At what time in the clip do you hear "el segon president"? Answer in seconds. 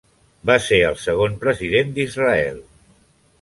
0.87-1.93